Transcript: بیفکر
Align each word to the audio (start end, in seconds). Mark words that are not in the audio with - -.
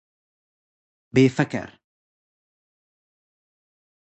بیفکر 1.13 1.79